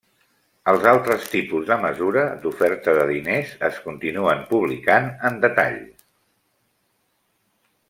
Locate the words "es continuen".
3.69-4.43